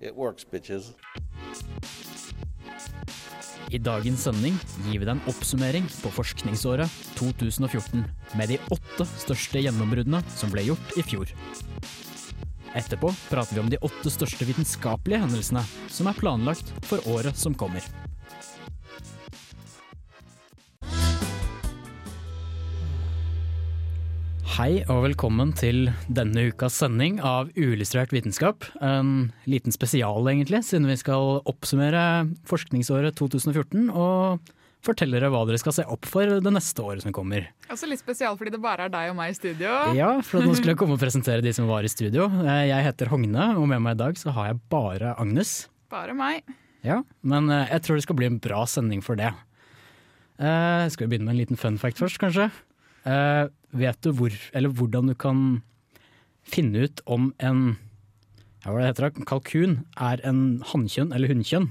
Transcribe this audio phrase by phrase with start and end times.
[0.00, 0.94] it works, bitches.
[3.70, 4.56] I dagens sending
[4.86, 8.04] gir vi deg en oppsummering på forskningsåret 2014
[8.40, 11.34] med de åtte største gjennombruddene som ble gjort i fjor.
[12.78, 17.56] Etterpå prater vi om de åtte største vitenskapelige hendelsene som er planlagt for året som
[17.56, 17.84] kommer.
[24.58, 28.66] Hei og velkommen til denne ukas sending av Uillustrert vitenskap.
[28.82, 32.00] En liten spesial egentlig, siden vi skal oppsummere
[32.48, 34.50] forskningsåret 2014 og
[34.82, 37.46] fortelle dere hva dere skal se opp for det neste året som kommer.
[37.70, 39.78] Også litt spesial fordi det bare er deg og meg i studio.
[39.94, 42.26] Ja, for nå skulle jeg komme og presentere de som var i studio.
[42.42, 45.68] Eh, Jeg heter Hogne, og med meg i dag så har jeg bare Agnes.
[45.92, 46.42] Bare meg.
[46.82, 49.30] Ja, men eh, jeg tror det skal bli en bra sending for det.
[50.42, 52.50] Eh, skal vi begynne med en liten fun fact først, kanskje?
[53.08, 53.44] Eh,
[53.78, 55.44] vet du hvor, eller hvordan du kan
[56.48, 57.76] finne ut om en
[58.64, 61.68] ja, hva det heter det, kalkun er en hannkjønn eller hunnkjønn?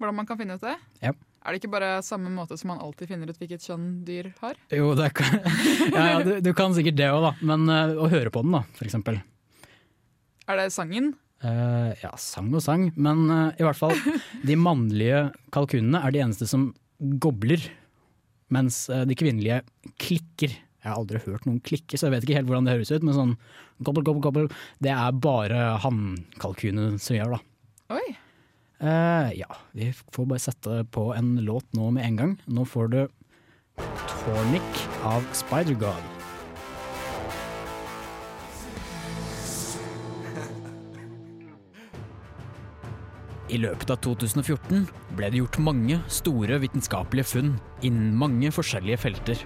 [0.00, 0.76] Hvordan man kan finne ut det?
[1.02, 1.12] Ja.
[1.40, 4.58] Er det ikke bare samme måte som man alltid finner ut hvilket kjønn dyr har?
[4.76, 5.40] Jo, det kan,
[5.96, 7.32] ja, ja, du, du kan sikkert det òg, da.
[7.48, 9.18] Men uh, å høre på den, da, for eksempel.
[10.46, 11.14] Er det sangen?
[11.40, 13.94] Uh, ja, sang og sang, men uh, i hvert fall
[14.44, 16.66] De mannlige kalkunene er de eneste som
[17.24, 17.64] gobler,
[18.54, 19.60] mens eh, de kvinnelige
[20.02, 20.56] klikker.
[20.80, 23.04] Jeg har aldri hørt noen klikke, så jeg vet ikke helt hvordan det høres ut,
[23.04, 23.34] men sånn
[23.84, 27.96] gobble, gobble, gobble, det er bare hannkalkunene som gjør, da.
[27.98, 28.06] Oi.
[28.80, 32.38] Eh, ja, vi får bare sette på en låt nå med en gang.
[32.48, 33.02] Nå får du
[34.24, 36.19] Tornic av Spider-God.
[43.50, 44.84] I løpet av 2014
[45.18, 47.48] ble det gjort mange store vitenskapelige funn
[47.82, 49.40] innen mange forskjellige felter.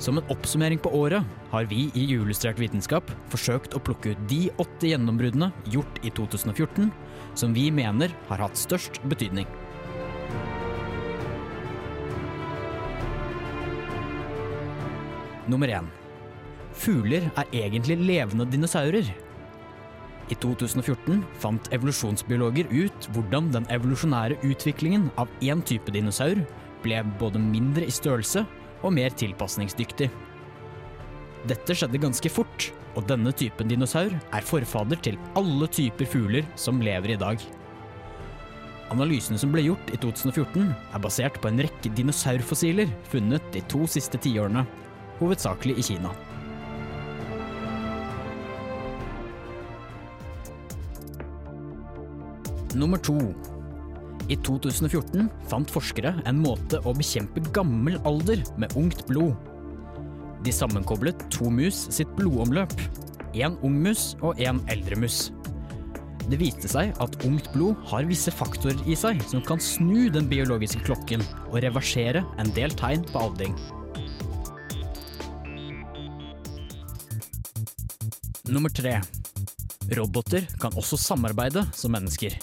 [0.00, 4.46] Som en oppsummering på året har vi i Uillustrert vitenskap forsøkt å plukke ut de
[4.62, 6.88] åtte gjennombruddene gjort i 2014
[7.36, 9.48] som vi mener har hatt størst betydning.
[15.52, 15.92] Nummer én.
[16.76, 19.12] Fugler er egentlig levende dinosaurer.
[20.26, 26.40] I 2014 fant evolusjonsbiologer ut hvordan den evolusjonære utviklingen av én type dinosaur
[26.82, 28.42] ble både mindre i størrelse
[28.82, 30.10] og mer tilpasningsdyktig.
[31.46, 36.82] Dette skjedde ganske fort, og denne typen dinosaur er forfader til alle typer fugler som
[36.82, 37.42] lever i dag.
[38.94, 43.86] Analysene som ble gjort i 2014 er basert på en rekke dinosaurfossiler funnet de to
[43.90, 44.66] siste tiårene,
[45.20, 46.12] hovedsakelig i Kina.
[52.76, 53.16] Nummer to.
[54.28, 59.32] I 2014 fant forskere en måte å bekjempe gammel alder med ungt blod.
[60.44, 62.74] De sammenkoblet to mus sitt blodomløp.
[63.32, 65.30] En ung mus og en eldre mus.
[66.26, 70.28] Det viste seg at ungt blod har visse faktorer i seg som kan snu den
[70.28, 73.56] biologiske klokken og reversere en del tegn på aldring.
[78.52, 78.98] Nummer tre.
[79.96, 82.36] Roboter kan også samarbeide som mennesker.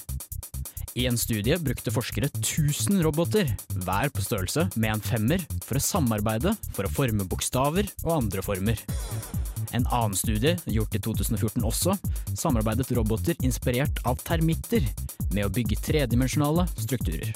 [0.94, 3.48] I en studie brukte forskere 1000 roboter,
[3.82, 8.44] hver på størrelse med en femmer, for å samarbeide for å forme bokstaver og andre
[8.46, 8.78] former.
[9.74, 11.98] En annen studie, gjort i 2014 også,
[12.38, 14.86] samarbeidet roboter inspirert av termitter
[15.34, 17.34] med å bygge tredimensjonale strukturer.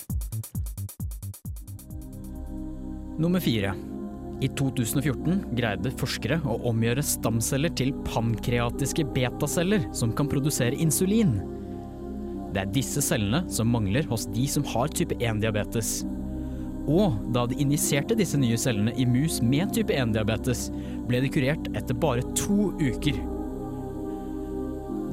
[3.17, 3.73] Nummer fire.
[4.37, 11.39] I 2014 greide forskere å omgjøre stamceller til pankreatiske betaceller som kan produsere insulin.
[12.57, 15.99] Det er disse cellene som mangler hos de som har type 1-diabetes.
[16.89, 20.71] Og da de injiserte disse nye cellene i mus med type 1-diabetes,
[21.05, 23.19] ble de kurert etter bare to uker.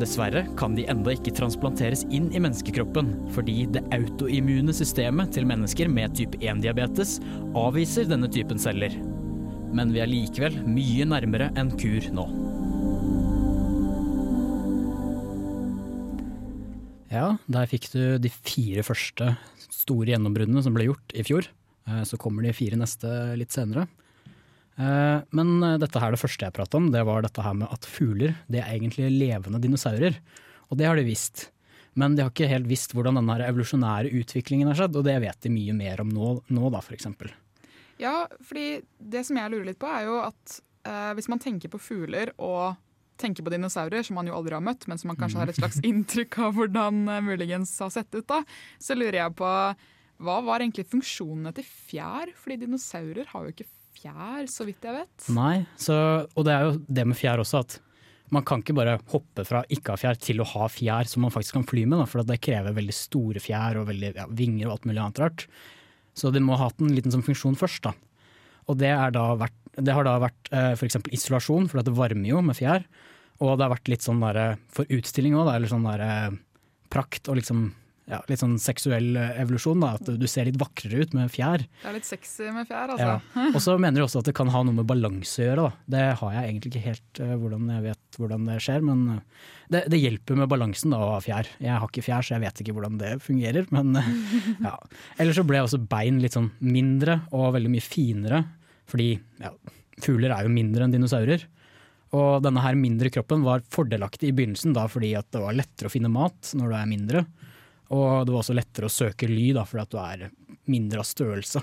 [0.00, 5.92] Dessverre kan de enda ikke transplanteres inn i menneskekroppen, fordi det autoimmune systemet til mennesker
[5.92, 7.18] med type 1-diabetes
[7.60, 8.96] avviser denne typen celler.
[9.76, 12.24] Men vi er likevel mye nærmere en kur nå.
[17.14, 19.34] Ja, der fikk du de fire første
[19.70, 21.46] store gjennombruddene som ble gjort i fjor.
[21.86, 23.06] Eh, Så kommer de fire neste
[23.38, 23.86] litt senere.
[24.76, 27.70] Eh, Men eh, dette her, det første jeg pratet om, det var dette her med
[27.70, 30.18] at fugler det er egentlig levende dinosaurer.
[30.70, 31.50] Og det har de visst.
[31.94, 35.40] Men de har ikke helt visst hvordan den evolusjonære utviklingen har skjedd, og det vet
[35.46, 37.30] de mye mer om nå, nå da, for eksempel.
[38.02, 40.56] Ja, fordi det som jeg lurer litt på, er jo at
[40.88, 42.74] eh, hvis man tenker på fugler og
[43.20, 45.60] tenker på dinosaurer, som man jo aldri har møtt, men som man kanskje har et
[45.60, 48.42] slags inntrykk av hvordan eh, muligens har sett ut, da,
[48.82, 49.50] så lurer jeg på
[50.24, 52.30] hva var egentlig funksjonene til fjær?
[52.38, 55.26] Fordi dinosaurer har jo ikke fjær, så vidt jeg vet.
[55.34, 55.96] Nei, så,
[56.34, 57.78] og det er jo det med fjær også, at
[58.34, 61.34] man kan ikke bare hoppe fra ikke ha fjær til å ha fjær som man
[61.34, 64.68] faktisk kan fly med, da, for det krever veldig store fjær og veldig, ja, vinger
[64.68, 65.46] og alt mulig annet rart.
[66.14, 67.90] Så de må ha hatt en liten sånn funksjon først.
[67.90, 67.94] da.
[68.70, 71.00] Og det, er da vært, det har da vært eh, f.eks.
[71.16, 72.86] isolasjon, for det varmer jo med fjær.
[73.42, 76.36] Og det har vært litt sånn der, for utstilling òg, eller sånn der,
[76.92, 77.72] prakt og liksom
[78.10, 79.80] ja, litt sånn seksuell evolusjon.
[79.80, 81.64] Da, at du ser litt vakrere ut med fjær.
[81.64, 83.16] Det er litt sexy med fjær, altså.
[83.16, 83.46] Ja.
[83.54, 85.66] Og så mener du også at det kan ha noe med balanse å gjøre.
[85.66, 85.84] Da.
[85.96, 89.06] Det har jeg egentlig ikke helt uh, hvordan jeg vet hvordan det skjer, men
[89.72, 91.48] det, det, hjelper med balansen da, å ha fjær.
[91.58, 94.12] Jeg har ikke fjær, så jeg vet ikke hvordan det fungerer, men uh,
[94.68, 94.76] ja.
[95.16, 98.44] Ellers så ble også bein litt sånn mindre og veldig mye finere,
[98.90, 99.52] fordi ja,
[100.02, 101.46] fugler er jo mindre enn dinosaurer.
[102.14, 105.92] Og denne her mindre kroppen var fordelaktig i begynnelsen da, fordi det var lettere å
[105.94, 107.24] finne mat når du er mindre.
[107.94, 110.28] Og det var også lettere å søke ly, da, fordi at du er
[110.70, 111.62] mindre av størrelse.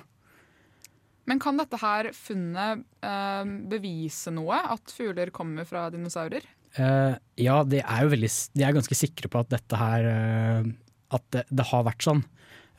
[1.29, 4.57] Men kan dette her funnet eh, bevise noe?
[4.73, 6.43] At fugler kommer fra dinosaurer?
[6.75, 10.69] Eh, ja, de er jo veldig, de er ganske sikre på at dette her eh,
[11.11, 12.21] At det, det, har vært sånn.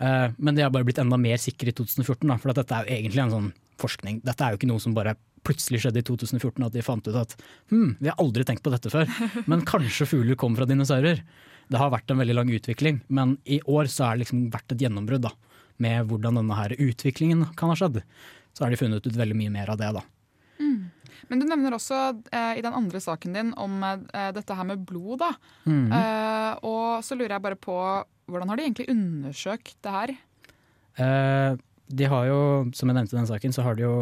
[0.00, 2.88] Eh, men de har bare blitt enda mer sikre i 2014, da, for dette er
[2.88, 4.20] jo egentlig en sånn forskning.
[4.26, 5.16] Dette er jo ikke noe som bare
[5.46, 7.34] plutselig skjedde i 2014, at de fant ut at
[7.72, 9.10] hm, vi har aldri tenkt på dette før,
[9.50, 11.22] men kanskje fugler kom fra dinosaurer.
[11.72, 14.74] Det har vært en veldig lang utvikling, men i år så er det liksom vært
[14.74, 15.32] et gjennombrudd da,
[15.82, 18.02] med hvordan denne her utviklingen kan ha skjedd.
[18.52, 19.88] Så har de funnet ut veldig mye mer av det.
[19.96, 20.02] da.
[20.60, 20.90] Mm.
[21.30, 21.98] Men du nevner også
[22.28, 25.22] eh, i den andre saken din om eh, dette her med blod.
[25.22, 25.32] da.
[25.64, 25.86] Mm.
[25.96, 27.76] Eh, og så lurer jeg bare på,
[28.28, 30.14] hvordan har de egentlig undersøkt det her?
[31.00, 32.40] Eh, de har jo,
[32.76, 33.96] som jeg nevnte i den saken, så har de jo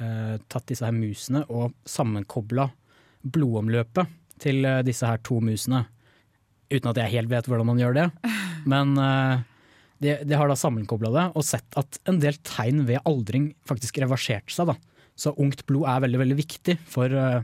[0.00, 2.68] eh, tatt disse her musene og sammenkobla
[3.26, 5.84] blodomløpet til eh, disse her to musene
[6.68, 8.06] uten at jeg helt vet hvordan man gjør det.
[8.72, 9.44] Men eh,
[10.04, 14.00] de, de, har da sammenkobla det og sett at en del tegn ved aldring faktisk
[14.02, 14.70] reverserte seg.
[14.70, 14.78] Da.
[15.18, 17.40] Så ungt blod er veldig veldig viktig for uh,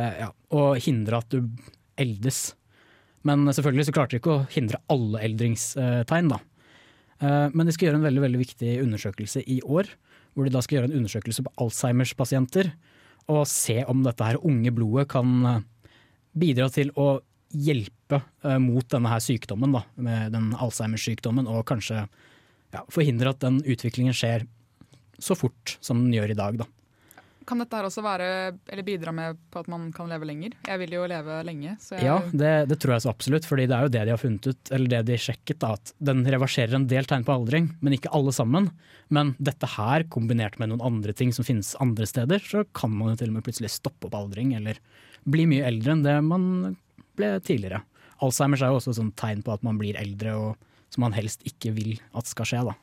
[0.00, 1.44] uh, ja, å hindre at du
[1.98, 2.40] eldes.
[3.28, 6.32] Men selvfølgelig så klarte de ikke å hindre alle eldringstegn.
[6.32, 6.40] da.
[7.20, 9.88] Men de skal gjøre en veldig veldig viktig undersøkelse i år.
[10.34, 12.68] Hvor de da skal gjøre en undersøkelse på Alzheimers pasienter.
[13.26, 15.64] Og se om dette her unge blodet kan
[16.38, 17.18] bidra til å
[17.54, 23.42] hjelpe uh, mot denne her sykdommen, da, med den Alzheimers-sykdommen, og kanskje ja, forhindre at
[23.44, 24.44] den utviklingen skjer
[25.18, 26.60] så fort som den gjør i dag.
[26.60, 26.68] Da.
[27.48, 28.24] Kan dette her også være,
[28.68, 30.56] eller bidra med på at man kan leve lenger?
[30.68, 31.76] Jeg vil jo leve lenge.
[31.80, 32.02] Jeg...
[32.04, 34.48] Ja, det, det, tror jeg så absolutt, fordi det er jo det de har funnet
[34.50, 37.96] ut, eller det de sjekket, da, at den reverserer en del tegn på aldring, men
[37.96, 38.68] ikke alle sammen.
[39.14, 43.14] Men dette her, kombinert med noen andre ting som finnes andre steder, så kan man
[43.14, 44.80] jo til og med plutselig stoppe opp aldring, eller
[45.28, 46.44] bli mye eldre enn det man
[47.18, 47.80] ble tidligere.
[48.24, 51.44] Alzheimers er jo også et tegn på at man blir eldre, og som man helst
[51.48, 52.66] ikke vil at skal skje.
[52.68, 52.76] da.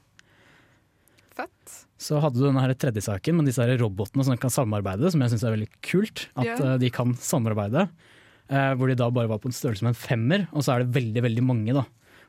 [1.35, 1.77] Fett.
[1.99, 5.23] Så hadde du denne her tredje saken med disse her robotene som kan samarbeide, som
[5.23, 6.27] jeg syns er veldig kult.
[6.39, 6.77] At yeah.
[6.79, 7.89] de kan samarbeide.
[8.45, 10.83] Uh, hvor de da bare var på en størrelse med en femmer, og så er
[10.83, 11.75] det veldig veldig mange.
[11.75, 11.85] da.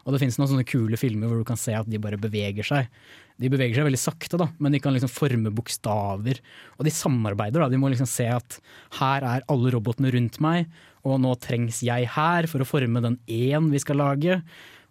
[0.06, 2.66] Og det finnes noen sånne kule filmer hvor du kan se at de bare beveger
[2.66, 2.90] seg.
[3.42, 6.38] De beveger seg veldig sakte, da, men de kan liksom forme bokstaver.
[6.78, 7.58] Og de samarbeider.
[7.58, 7.68] da.
[7.72, 8.58] De må liksom se at
[9.00, 10.70] her er alle robotene rundt meg,
[11.06, 14.38] og nå trengs jeg her for å forme den én vi skal lage.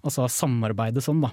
[0.03, 1.31] Og så samarbeide sånn, da.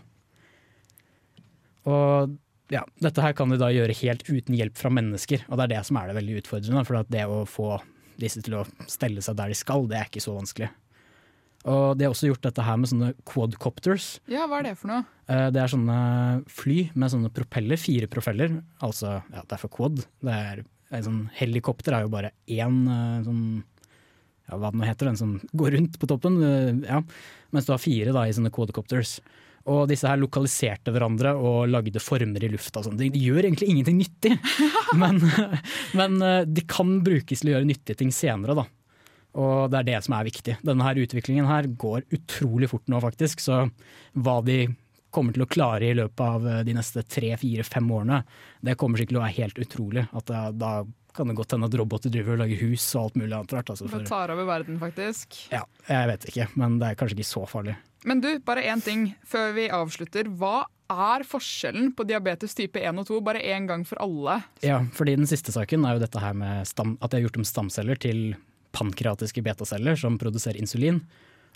[1.91, 2.39] Og
[2.73, 5.75] ja, dette her kan de da gjøre helt uten hjelp fra mennesker, og det er
[5.75, 6.85] det som er det veldig utfordrende.
[6.88, 7.75] For det å få
[8.21, 10.71] disse til å stelle seg der de skal, det er ikke så vanskelig.
[11.62, 14.07] Og de har også gjort dette her med sånne quadcopters.
[14.31, 15.05] Ja, hva er det for noe?
[15.31, 15.99] Eh, det er sånne
[16.50, 18.57] fly med sånne propeller, fire propeller.
[18.83, 20.02] Altså, ja, det er for quad.
[20.25, 24.88] Det er, en sånn helikopter er jo bare én eh, sånn ja, hva det nå
[24.88, 26.41] heter, den som går rundt på toppen.
[26.43, 26.99] Eh, ja.
[27.55, 29.21] Mens du har fire da, i sånne quadcopters.
[29.71, 32.83] Og disse her lokaliserte hverandre og lagde former i lufta.
[32.90, 34.37] De, de, gjør egentlig ingenting nyttig,
[35.02, 35.23] men,
[35.99, 38.57] men, eh, de kan brukes til å gjøre nyttige ting senere.
[38.59, 38.66] Da.
[39.42, 40.59] Og det er det som er viktig.
[40.66, 43.45] Denne her utviklingen her går utrolig fort nå, faktisk.
[43.45, 43.64] Så
[44.19, 44.64] hva de
[45.12, 48.23] kommer til å klare i løpet av eh, de neste tre, fire, fem årene,
[48.64, 50.04] det kommer sikkert til å være helt utrolig.
[50.16, 50.75] At da, da
[51.12, 53.73] kan det godt hende at roboter driver og lager hus og alt mulig annet rart.
[53.75, 54.04] Altså for...
[54.09, 55.37] Tar over verden, faktisk.
[55.52, 57.76] Ja, jeg vet ikke, men det er kanskje ikke så farlig.
[58.09, 60.28] Men du, bare én ting før vi avslutter.
[60.38, 64.40] Hva er forskjellen på diabetes type 1 og 2, bare én gang for alle?
[64.64, 67.38] Ja, fordi den siste saken er jo dette her med stam, at de har gjort
[67.40, 68.32] om stamceller til
[68.76, 71.02] pankreatiske betaceller som produserer insulin.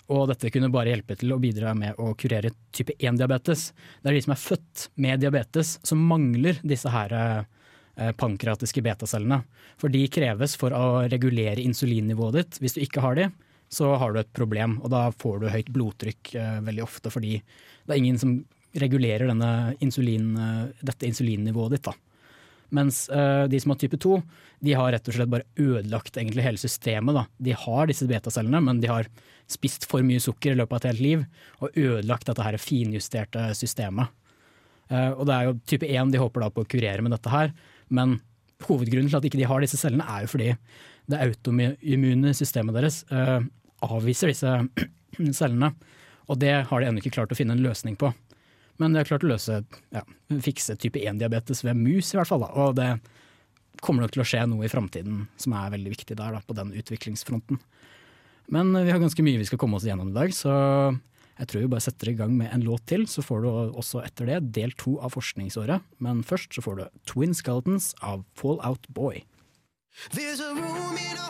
[0.07, 3.71] Og dette kunne bare hjelpe til å bidra med å kurere type 1-diabetes.
[3.99, 7.53] Det er de som er født med diabetes som mangler disse her pankreatiske
[7.97, 9.39] pankratiske betacellene.
[9.81, 12.59] For de kreves for å regulere insulinnivået ditt.
[12.61, 13.25] Hvis du ikke har de,
[13.69, 17.37] så har du et problem, og da får du høyt blodtrykk eh, veldig ofte fordi
[17.41, 18.37] det er ingen som
[18.77, 19.31] regulerer
[19.83, 21.89] insulin, eh, dette insulinnivået ditt.
[21.89, 21.95] da.
[22.75, 24.19] Mens eh, de som har type 2,
[24.67, 27.15] de har rett og slett bare ødelagt egentlig hele systemet.
[27.15, 27.25] Da.
[27.39, 29.07] De har disse betacellene, men de har
[29.47, 31.25] spist for mye sukker i løpet av et helt liv
[31.63, 34.11] og ødelagt dette her finjusterte systemet.
[34.91, 37.31] Eh, og det er jo type 1 de håper da på å kurere med dette
[37.31, 37.55] her,
[37.87, 38.19] men
[38.67, 40.51] hovedgrunnen til at ikke de har disse cellene, er jo fordi
[41.07, 43.39] det autoimmune systemet deres eh,
[43.85, 44.53] avviser disse
[45.39, 45.71] cellene.
[46.27, 48.11] Og det har de ennå ikke klart å finne en løsning på.
[48.77, 49.61] Men de har klart å løse,
[49.95, 50.03] ja,
[50.43, 52.43] fikse type 1-diabetes ved mus, i hvert fall.
[52.43, 52.51] Da.
[52.61, 52.89] Og det
[53.81, 56.57] kommer nok til å skje noe i framtiden som er veldig viktig der, da, på
[56.57, 57.61] den utviklingsfronten.
[58.53, 60.53] Men vi har ganske mye vi skal komme oss gjennom i dag, så
[61.37, 63.05] jeg tror vi bare setter i gang med en låt til.
[63.09, 65.85] Så får du også etter det del to av forskningsåret.
[66.01, 69.21] Men først så får du Twin Skeletons av Fallout Boy.
[70.13, 71.27] There's a room in a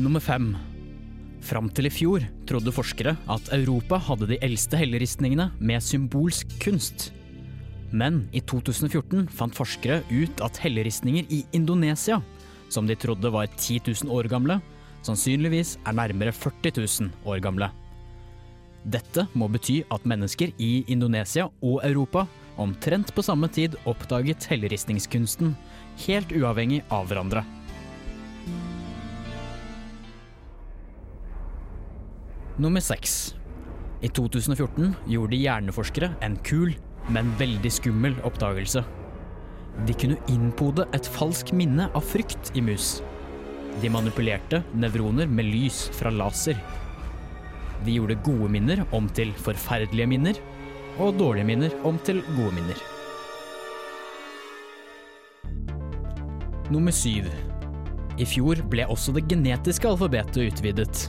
[0.00, 0.54] Nummer fem.
[1.44, 7.10] Fram til i fjor trodde forskere at Europa hadde de eldste helleristningene med symbolsk kunst.
[7.92, 12.22] Men i 2014 fant forskere ut at helleristninger i Indonesia,
[12.72, 14.60] som de trodde var 10 000 år gamle,
[15.04, 17.68] sannsynligvis er nærmere 40 000 år gamle.
[18.88, 22.24] Dette må bety at mennesker i Indonesia og Europa
[22.60, 25.52] omtrent på samme tid oppdaget helleristningskunsten,
[26.06, 27.44] helt uavhengig av hverandre.
[32.60, 33.34] Nummer seks.
[34.04, 36.72] I 2014 gjorde hjerneforskere en kul,
[37.12, 38.82] men veldig skummel oppdagelse.
[39.88, 42.98] De kunne innpode et falsk minne av frykt i mus.
[43.80, 46.58] De manipulerte nevroner med lys fra laser.
[47.84, 50.40] De gjorde gode minner om til forferdelige minner,
[51.00, 52.80] og dårlige minner om til gode minner.
[56.70, 57.26] Nummer syv.
[58.20, 61.06] I fjor ble også det genetiske alfabetet utvidet.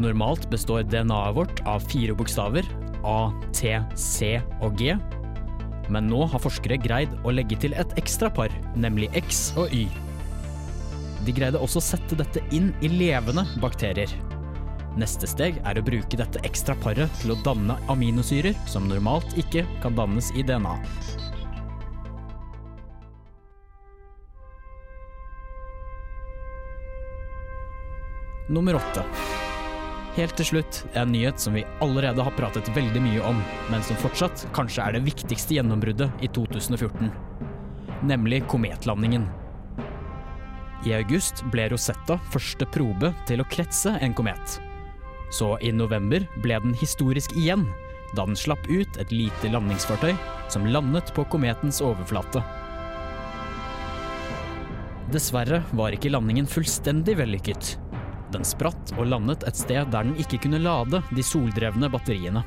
[0.00, 2.66] Normalt består DNA-et vårt av fire bokstaver,
[3.04, 4.96] A, T, C og G.
[5.92, 9.86] Men nå har forskere greid å legge til et ekstra par, nemlig X og Y.
[11.22, 14.10] De greide også å sette dette inn i levende bakterier.
[15.00, 19.64] Neste steg er å bruke dette ekstra paret til å danne aminosyrer som normalt ikke
[19.80, 20.74] kan dannes i DNA.
[28.52, 29.04] Nummer åtte.
[30.12, 33.38] Helt til slutt en nyhet som vi allerede har pratet veldig mye om,
[33.72, 37.08] men som fortsatt kanskje er det viktigste gjennombruddet i 2014.
[38.10, 39.24] Nemlig kometlandingen.
[40.84, 44.58] I august ble Rosetta første probe til å kretse en komet.
[45.32, 47.64] Så i november ble den historisk igjen,
[48.12, 50.12] da den slapp ut et lite landingsfartøy
[50.52, 52.42] som landet på kometens overflate.
[55.12, 57.76] Dessverre var ikke landingen fullstendig vellykket.
[58.32, 62.44] Den spratt og landet et sted der den ikke kunne lade de soldrevne batteriene.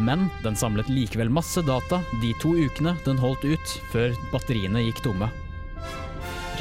[0.00, 5.04] Men den samlet likevel masse data de to ukene den holdt ut før batteriene gikk
[5.04, 5.28] tomme.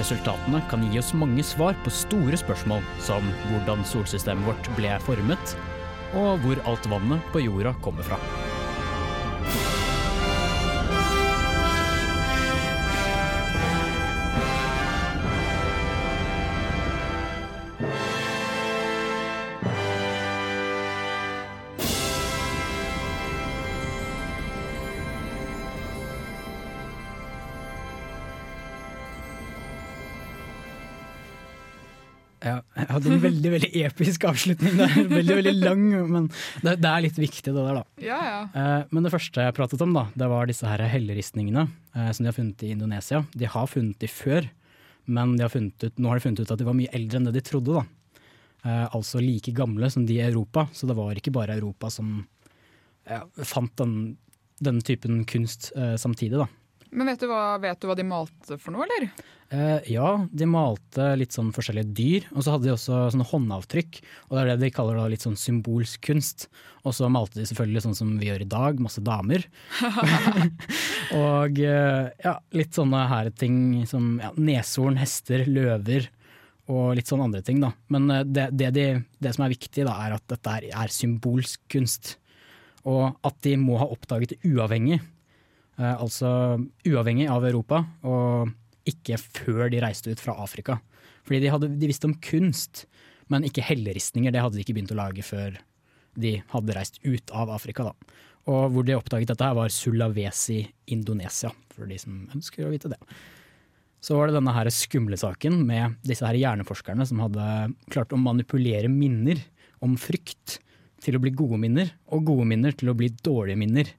[0.01, 5.53] Resultatene kan gi oss mange svar på store spørsmål, som hvordan solsystemet vårt ble formet,
[6.17, 8.17] og hvor alt vannet på jorda kommer fra.
[33.41, 36.27] Veldig veldig episk avslutning Det er Veldig veldig lang, men
[36.61, 37.83] det, det er litt viktig det der, da.
[38.03, 38.41] Ja, ja.
[38.53, 42.23] Eh, men det første jeg pratet om, da, det var disse her helleristningene eh, som
[42.23, 43.23] de har funnet i Indonesia.
[43.33, 44.47] De har funnet de før,
[45.09, 47.39] men de ut, nå har de funnet ut at de var mye eldre enn det
[47.39, 47.81] de trodde.
[47.81, 47.85] da.
[48.61, 52.19] Eh, altså like gamle som de i Europa, så det var ikke bare Europa som
[53.09, 54.17] ja, fant den,
[54.61, 56.37] den, typen kunst eh, samtidig.
[56.37, 56.47] da.
[56.91, 59.11] Men vet du, hva, vet du hva de malte for noe, eller?
[59.51, 63.99] Eh, ja, de malte litt sånn forskjellige dyr, og så hadde de også sånne håndavtrykk.
[64.29, 66.47] Og det er det de kaller da litt sånn symbolsk kunst.
[66.87, 69.43] Og så malte de selvfølgelig sånn som vi gjør i dag, masse damer.
[71.19, 73.59] og eh, ja, litt sånne her ting
[73.91, 76.07] som ja, neshorn, hester, løver.
[76.71, 77.73] Og litt sånne andre ting, da.
[77.91, 80.95] Men eh, det, det, de, det som er viktig, da, er at dette er, er
[80.95, 82.15] symbolsk kunst.
[82.87, 84.99] Og at de må ha oppdaget det uavhengig.
[85.79, 87.83] Eh, altså uavhengig av Europa.
[88.07, 88.51] Og
[88.89, 90.79] ikke før de reiste ut fra Afrika.
[91.27, 92.85] Fordi de, hadde, de visste om kunst,
[93.31, 94.33] men ikke helleristninger.
[94.33, 95.59] Det hadde de ikke begynt å lage før
[96.19, 97.91] de hadde reist ut av Afrika.
[97.91, 98.17] Da.
[98.51, 102.91] Og hvor de oppdaget dette her var Sulawesi, Indonesia, for de som ønsker å vite
[102.91, 102.99] det.
[104.01, 107.45] Så var det denne her skumle saken med disse her hjerneforskerne som hadde
[107.93, 109.37] klart å manipulere minner
[109.85, 110.57] om frykt
[111.01, 113.91] til å bli gode minner, og gode minner til å bli dårlige minner.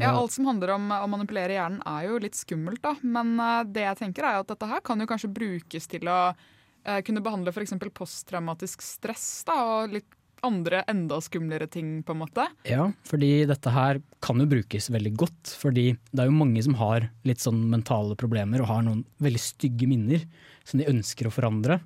[0.00, 2.94] Ja, Alt som handler om å manipulere hjernen er jo litt skummelt, da.
[3.02, 6.20] Men uh, det jeg tenker er at dette her kan jo kanskje brukes til å
[6.30, 7.74] uh, kunne behandle f.eks.
[7.96, 10.14] posttraumatisk stress da, og litt
[10.46, 12.44] andre enda skumlere ting, på en måte.
[12.68, 15.54] Ja, fordi dette her kan jo brukes veldig godt.
[15.58, 19.42] Fordi det er jo mange som har litt sånn mentale problemer og har noen veldig
[19.42, 20.26] stygge minner
[20.68, 21.80] som de ønsker å forandre.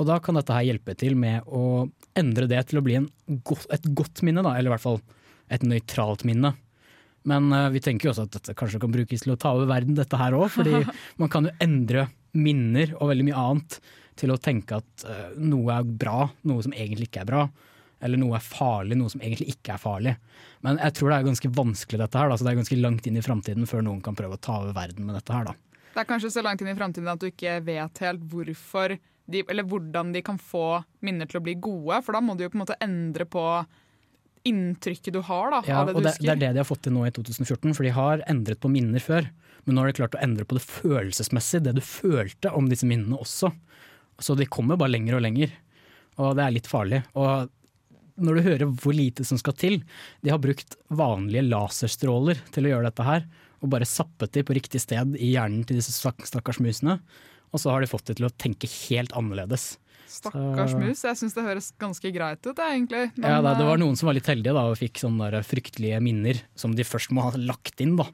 [0.00, 1.86] Og da kan dette her hjelpe til med å
[2.18, 3.00] endre det til å bli
[3.46, 5.02] godt, et godt minne, da, eller i hvert fall
[5.52, 6.54] et nøytralt minne.
[7.28, 9.70] Men uh, vi tenker jo også at dette kanskje kan brukes til å ta over
[9.70, 10.48] verden, dette her òg.
[10.54, 10.84] Fordi
[11.22, 13.82] man kan jo endre minner og veldig mye annet
[14.18, 17.46] til å tenke at uh, noe er bra, noe som egentlig ikke er bra
[18.02, 20.16] eller noe er farlig, noe som egentlig ikke er farlig.
[20.66, 23.06] Men jeg tror det er ganske vanskelig dette her, da, så det er ganske langt
[23.06, 25.46] inn i framtiden før noen kan prøve å ta over verden med dette her.
[25.46, 25.54] da.
[25.92, 28.96] Det er kanskje så langt inn i framtiden at du ikke vet helt hvorfor
[29.30, 32.42] de, eller hvordan de kan få minner til å bli gode, for da må du
[32.44, 33.44] jo på en måte endre på
[34.48, 36.24] inntrykket du har da, ja, av det du husker.
[36.24, 38.70] Det er det de har fått til nå i 2014, for de har endret på
[38.72, 39.28] minner før.
[39.64, 42.88] Men nå har de klart å endre på det følelsesmessige, det du følte om disse
[42.88, 43.52] minnene også.
[44.22, 45.52] Så de kommer bare lenger og lenger,
[46.18, 47.02] og det er litt farlig.
[47.18, 47.50] Og
[48.22, 49.78] når du hører hvor lite som skal til
[50.22, 53.26] De har brukt vanlige laserstråler til å gjøre dette her,
[53.62, 56.98] og bare sappet de på riktig sted i hjernen til disse stakkars musene.
[57.54, 59.76] Og så har de fått de til å tenke helt annerledes.
[60.12, 61.02] Stakkars mus.
[61.06, 63.08] Jeg syns det høres ganske greit ut, egentlig.
[63.16, 65.42] Men, ja, det, det, var eh, noen som var litt heldige da, og fikk sånne
[65.46, 67.96] fryktelige minner som de først må ha lagt inn.
[68.00, 68.08] da.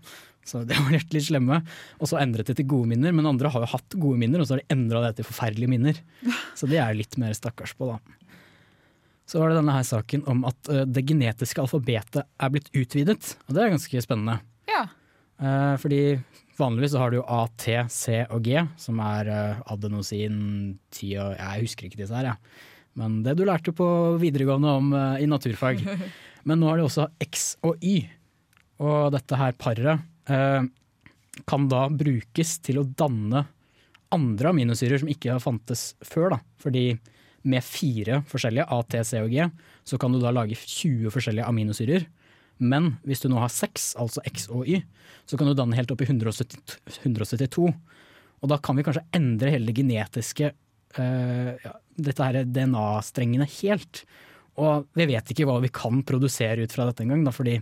[0.48, 1.62] Så det var litt slemme.
[1.98, 4.48] Og så endret det til gode minner, men andre har jo hatt gode minner, og
[4.48, 6.00] så har de endra det til forferdelige minner.
[6.58, 8.00] Så det er litt mer stakkars på, da
[9.28, 13.34] så var det denne her saken om at uh, det genetiske alfabetet er blitt utvidet.
[13.44, 14.38] Og det er ganske spennende.
[14.70, 14.86] Ja.
[15.38, 16.18] Uh, fordi
[16.58, 21.36] vanligvis så har du A, T, C og G, som er uh, adenosin, ti og
[21.36, 22.38] Jeg husker ikke disse her, jeg.
[22.38, 22.74] Ja.
[22.98, 23.86] Men det du lærte på
[24.18, 24.88] videregående om
[25.22, 25.84] i naturfag.
[26.48, 28.08] Men nå har de også X og Y.
[28.82, 30.02] Og dette her paret
[31.46, 33.44] kan da brukes til å danne
[34.14, 36.34] andre aminosyrer som ikke har fantes før.
[36.34, 36.40] da.
[36.58, 36.84] Fordi
[37.48, 39.46] med fire forskjellige, A, T, C og G,
[39.86, 42.06] så kan du da lage 20 forskjellige aminosyrer.
[42.58, 44.82] Men hvis du nå har 6, altså X og Y,
[45.28, 47.72] så kan du danne helt opp i 170, 172.
[48.38, 50.52] Og da kan vi kanskje endre hele det genetiske
[50.98, 54.04] uh, ja, dette her DNA-strengene helt.
[54.58, 57.58] Og vi vet ikke hva vi kan produsere ut fra dette engang, fordi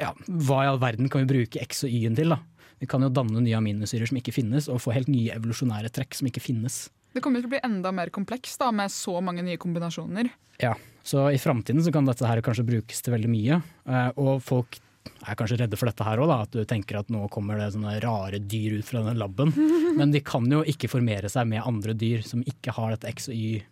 [0.00, 2.34] ja, hva i all verden kan vi bruke X og Y-en til?
[2.34, 2.40] da?
[2.82, 6.18] Vi kan jo danne nye aminosyrer som ikke finnes, og få helt nye evolusjonære trekk
[6.18, 6.88] som ikke finnes.
[7.14, 10.32] Det kommer til å bli enda mer komplekst da, med så mange nye kombinasjoner.
[10.62, 10.72] Ja,
[11.06, 13.60] så i framtiden kan dette her kanskje brukes til veldig mye.
[13.86, 14.80] Eh, og folk
[15.24, 17.96] er kanskje redde for dette her òg, at du tenker at nå kommer det sånne
[18.02, 19.54] rare dyr ut fra denne laben.
[19.98, 23.30] Men de kan jo ikke formere seg med andre dyr som ikke har dette X
[23.30, 23.62] og Y,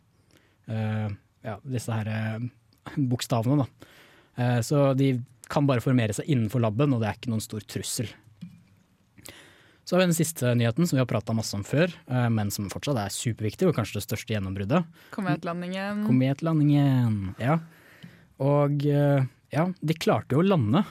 [0.70, 1.08] uh,
[1.42, 3.92] ja, disse her uh, bokstavene, da.
[4.38, 5.14] Uh, så de
[5.52, 8.12] kan bare formere seg innenfor laben, og det er ikke noen stor trussel.
[9.82, 12.52] Så har vi den siste nyheten som vi har prata masse om før, eh, men
[12.54, 14.86] som fortsatt er superviktig, og kanskje det største gjennombruddet.
[15.14, 16.04] Kometlandingen.
[16.06, 17.58] Kometlandingen, ja.
[18.42, 20.84] Og eh, ja, de klarte jo å lande.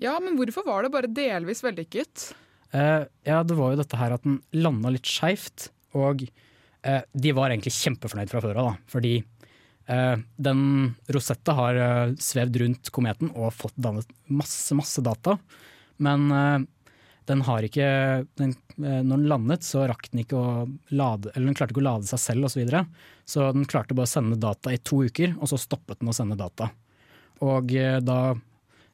[0.00, 2.32] Ja, men hvorfor var det bare delvis vellykket?
[2.72, 7.34] Uh, ja, det var jo dette her at den landa litt skeivt, og uh, de
[7.36, 8.90] var egentlig kjempefornøyd fra før av, da.
[8.90, 9.14] Fordi
[9.92, 10.62] uh, den
[11.12, 11.80] Rosetta har
[12.16, 15.36] svevd rundt kometen og fått dannet masse, masse data.
[16.02, 16.24] Men
[17.30, 17.88] den har ikke
[18.40, 20.52] den, eh, Når den landet, så rakk den ikke å
[20.90, 22.54] lade Eller den klarte ikke å lade seg selv osv.
[22.54, 22.86] Så, videre.
[23.24, 26.16] så den klarte bare å sende data i to uker, og så stoppet den å
[26.16, 26.70] sende data.
[27.42, 28.34] Og eh, da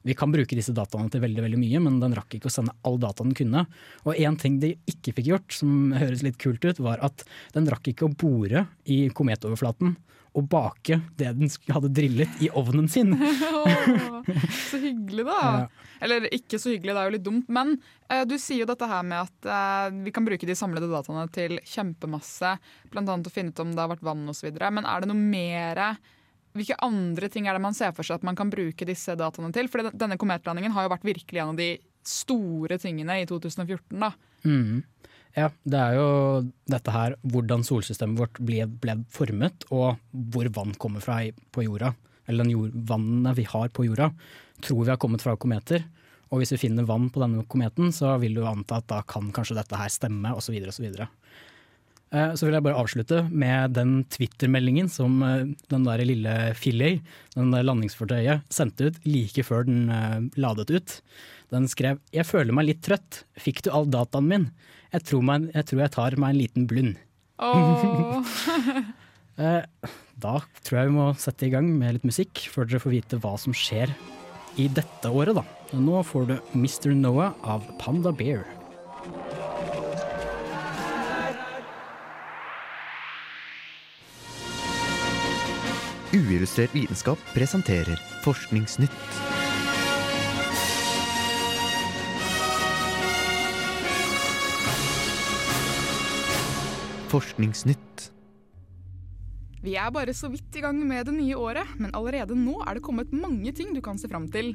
[0.07, 2.75] Vi kan bruke disse dataene til veldig veldig mye, men den rakk ikke å sende
[2.87, 3.65] all data den kunne.
[4.07, 7.25] Og én ting de ikke fikk gjort, som høres litt kult ut, var at
[7.57, 9.97] den rakk ikke å bore i kometoverflaten
[10.37, 13.15] og bake det den hadde drillet i ovnen sin.
[14.71, 15.39] så hyggelig, da.
[15.49, 15.69] Ja.
[16.05, 17.49] Eller ikke så hyggelig, det er jo litt dumt.
[17.51, 17.73] Men
[18.13, 21.25] uh, du sier jo dette her med at uh, vi kan bruke de samlede dataene
[21.35, 22.53] til kjempemasse.
[22.93, 23.03] Bl.a.
[23.03, 24.53] å finne ut om det har vært vann osv.
[24.55, 25.83] Men er det noe mer
[26.57, 29.53] hvilke andre ting er det man ser for seg at man kan bruke disse dataene
[29.55, 29.69] til?
[29.71, 31.71] For denne kometlandingen har jo vært virkelig en av de
[32.09, 33.99] store tingene i 2014.
[33.99, 34.13] da.
[34.47, 34.85] Mm.
[35.37, 36.09] Ja, det er jo
[36.71, 40.01] dette her, hvordan solsystemet vårt ble, ble formet, og
[40.33, 41.21] hvor vann kommer fra
[41.55, 41.93] på jorda.
[42.29, 44.11] Eller den jord, vannet vi har på jorda,
[44.65, 45.85] tror vi har kommet fra kometer.
[46.29, 49.31] Og hvis vi finner vann på denne kometen, så vil du anta at da kan
[49.33, 50.59] kanskje dette her stemme, osv.
[50.69, 50.89] osv.
[52.13, 57.03] Eh, Så vil jeg bare avslutte med den Twitter-meldingen som eh, den der lille Philae,
[57.35, 61.01] den der landingsfartøyet, sendte ut like før den eh, ladet ut.
[61.53, 63.25] Den skrev 'Jeg føler meg litt trøtt.
[63.37, 64.51] Fikk du all dataen min?
[64.93, 66.97] Jeg tror, meg, jeg, tror jeg tar meg en liten blund'.
[69.39, 69.63] Eh,
[70.19, 73.19] Da tror jeg vi må sette i gang med litt musikk, før dere får vite
[73.23, 73.93] hva som skjer
[74.59, 75.45] i dette året, da.
[75.79, 76.91] Nå får du Mr.
[76.99, 78.43] Noah av Panda Bear.
[86.09, 88.93] Uillustrert vitenskap presenterer Forskningsnytt.
[97.13, 98.07] Forskningsnytt.
[99.61, 102.79] Vi er bare så vidt i gang med det nye året, men allerede nå er
[102.79, 104.55] det kommet mange ting du kan se fram til.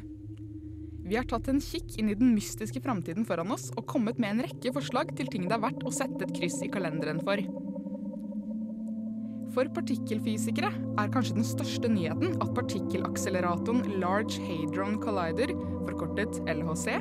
[1.05, 4.39] Vi har tatt en kikk inn i den mystiske framtiden foran oss og kommet med
[4.39, 7.45] en rekke forslag til ting det er verdt å sette et kryss i kalenderen for.
[9.53, 15.53] For partikkelfysikere er kanskje den største nyheten at partikkelakseleratoren Large Hadron Collider,
[15.85, 16.95] forkortet LHC,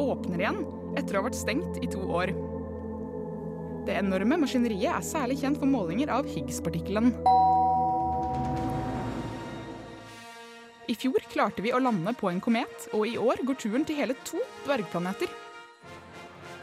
[0.00, 0.62] åpner igjen
[0.96, 2.32] etter å ha vært stengt i to år.
[3.84, 7.12] Det enorme maskineriet er særlig kjent for målinger av Higgs-partikkelen.
[10.88, 14.00] I fjor klarte vi å lande på en komet, og i år går turen til
[14.00, 15.28] hele to dvergplaneter.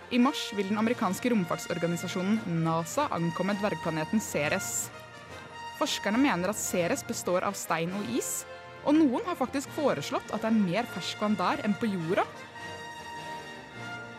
[0.10, 4.88] I mars vil den amerikanske romfartsorganisasjonen NASA ankomme dvergplaneten Ceres.
[5.76, 8.46] Forskerne mener at Ceres består av stein og is,
[8.86, 12.24] og noen har faktisk foreslått at det er mer ferskvann der enn på jorda.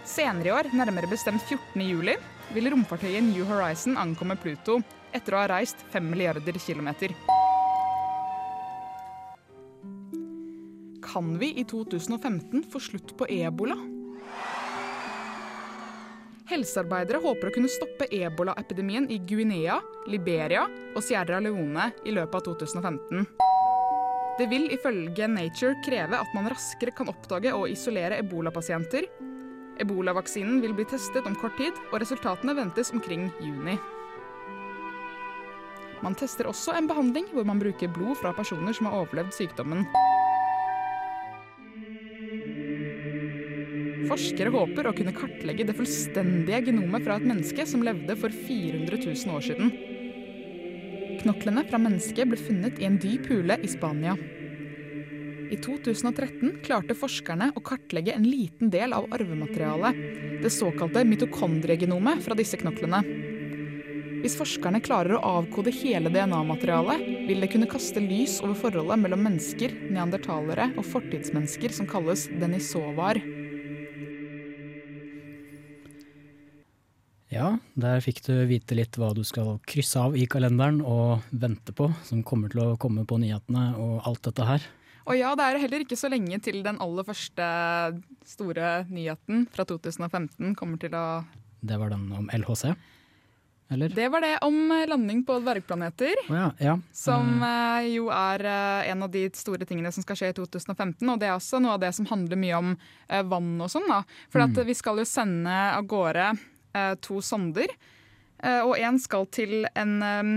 [0.07, 1.83] Senere i år, nærmere bestemt 14.
[1.83, 2.16] juli,
[2.55, 4.79] vil romfartøyet New Horizon ankomme Pluto
[5.16, 7.14] etter å ha reist 5 milliarder kilometer.
[11.07, 13.79] Kan vi i 2015 få slutt på ebola?
[16.46, 20.62] Helsearbeidere håper å kunne stoppe ebolaepidemien i Guinea, Liberia
[20.94, 23.26] og Sierra Leone i løpet av 2015.
[24.38, 29.09] Det vil ifølge Nature kreve at man raskere kan oppdage og isolere ebolapasienter.
[29.82, 33.74] Ebolavaksinen vil bli testet om kort tid, og resultatene ventes omkring juni.
[36.04, 39.88] Man tester også en behandling hvor man bruker blod fra personer som har overlevd sykdommen.
[44.07, 49.01] Forskere håper å kunne kartlegge det fullstendige genomet fra et menneske som levde for 400
[49.03, 49.73] 000 år siden.
[51.23, 54.14] Knoklene fra mennesket ble funnet i en dyp hule i Spania.
[55.47, 59.99] I 2013 klarte forskerne å kartlegge en liten del av arvematerialet,
[60.42, 63.03] det såkalte mitokondriegenomet fra disse knoklene.
[64.23, 69.23] Hvis forskerne klarer å avkode hele DNA-materialet, vil det kunne kaste lys over forholdet mellom
[69.23, 73.21] mennesker, neandertalere og fortidsmennesker som kalles denisovar.
[77.37, 81.75] Ja, der fikk du vite litt hva du skal krysse av i kalenderen og vente
[81.77, 84.64] på, som kommer til å komme på nyhetene og alt dette her.
[85.07, 87.44] Og ja, det er heller ikke så lenge til den aller første
[88.27, 91.05] store nyheten fra 2015 kommer til å
[91.66, 92.72] Det var den om LHC,
[93.70, 93.88] eller?
[93.90, 94.57] Det var det om
[94.90, 96.14] landing på dvergplaneter.
[96.31, 96.75] Oh ja, ja.
[96.94, 101.03] Som eh, jo er eh, en av de store tingene som skal skje i 2015.
[101.11, 102.75] Og det er også noe av det som handler mye om
[103.09, 103.88] eh, vann og sånn.
[103.90, 104.03] da.
[104.31, 104.66] For at Mm.
[104.68, 106.44] vi skal jo sende av gårde eh,
[107.01, 107.71] to sonder.
[108.45, 110.33] Eh, og én skal til en eh,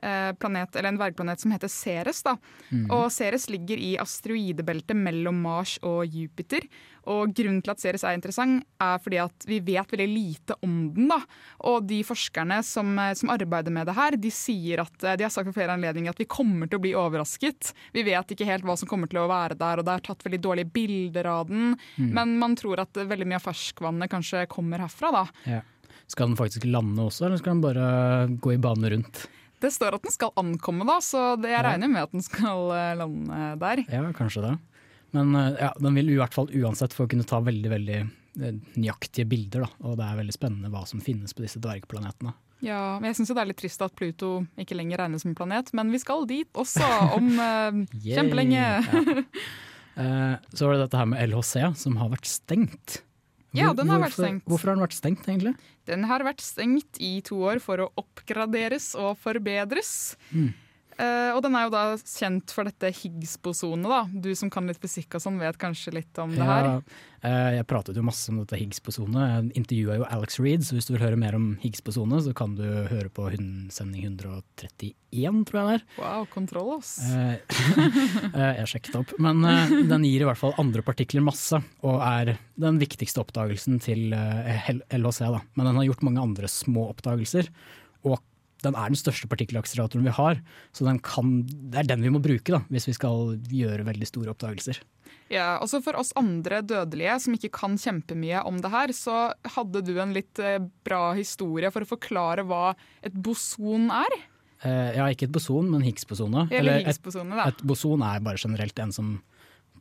[0.00, 2.22] planet, eller en dvergplanet som heter Ceres.
[2.26, 2.36] da.
[2.70, 2.86] Mm.
[2.96, 6.64] Og Ceres ligger i asteroidebeltet mellom Mars og Jupiter.
[7.08, 10.90] Og grunnen til at Ceres er interessant, er fordi at vi vet veldig lite om
[10.94, 11.08] den.
[11.08, 11.20] da.
[11.70, 15.24] Og de forskerne som, eh, som arbeider med det her, de sier at eh, de
[15.24, 17.72] har sagt for flere anledninger at vi kommer til å bli overrasket.
[17.92, 20.24] Vi vet ikke helt hva som kommer til å være der, og det er tatt
[20.26, 21.76] veldig dårlige bilder av den.
[21.96, 22.12] Mm.
[22.12, 25.26] Men man tror at eh, veldig mye av ferskvannet kanskje kommer herfra, da.
[25.44, 25.62] Ja.
[26.10, 27.90] Skal den faktisk lande også, eller skal den bare
[28.42, 29.28] gå i bane rundt?
[29.60, 32.70] Det står at den skal ankomme, da, så det, jeg regner med at den skal
[32.76, 33.84] eh, lande der.
[33.92, 34.54] Ja, kanskje det.
[35.16, 38.60] Men eh, ja, den vil i hvert fall uansett få kunne ta veldig veldig eh,
[38.76, 39.66] nøyaktige bilder.
[39.66, 39.88] Da.
[39.90, 42.34] Og det er veldig spennende hva som finnes på disse dvergplanetene.
[42.60, 45.72] Ja, men jeg syns det er litt trist at Pluto ikke lenger regnes som planet,
[45.76, 48.64] men vi skal dit også om eh, kjempelenge.
[48.64, 49.20] Ja.
[50.00, 53.00] Eh, så var det dette her med LHC, som har vært stengt.
[53.56, 54.44] Ja, den har vært stengt.
[54.46, 55.54] Hvorfor har den vært stengt, egentlig?
[55.90, 60.14] Den har vært stengt i to år for å oppgraderes og forbedres.
[60.30, 60.52] Mm.
[61.00, 63.88] Eh, og den er jo da kjent for dette Higgs-bosonet.
[63.88, 64.00] da.
[64.10, 66.68] Du som kan litt fysikk og sånn, vet kanskje litt om det her?
[66.68, 66.76] Ja,
[67.24, 69.22] eh, jeg pratet jo masse om dette Higgs-bosonet.
[69.22, 72.56] Jeg intervjua jo Alex Reed, så hvis du vil høre mer om Higgs-bosonet, så kan
[72.58, 73.30] du høre på
[73.72, 75.86] sending 131, tror jeg det er.
[76.02, 76.94] Wow, kontroll, ass.
[77.08, 77.36] Eh,
[78.36, 79.16] eh, jeg sjekket opp.
[79.22, 79.40] Men
[79.88, 85.24] den gir i hvert fall andre partikler masse, og er den viktigste oppdagelsen til LHC.
[85.32, 85.40] Da.
[85.56, 87.48] Men den har gjort mange andre små oppdagelser,
[88.04, 88.20] og
[88.64, 90.40] den er den største partikkelakseleratoren vi har.
[90.76, 94.08] Så den kan, det er den vi må bruke da, hvis vi skal gjøre veldig
[94.08, 94.80] store oppdagelser.
[95.30, 99.82] Ja, også For oss andre dødelige som ikke kan kjempemye om det her, så hadde
[99.86, 102.72] du en litt eh, bra historie for å forklare hva
[103.06, 104.16] et boson er?
[104.66, 106.48] Eh, ja, ikke et boson, men Higgs-bosone.
[106.50, 107.48] Eller et, Higgs-bosonet, da.
[107.52, 109.14] et boson er bare generelt en som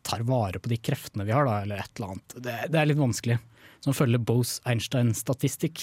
[0.05, 2.37] tar vare på de kreftene vi har, da, eller et eller annet.
[2.37, 3.39] Det, det er litt vanskelig.
[3.85, 5.81] Som følger Bose-Einstein-statistikk,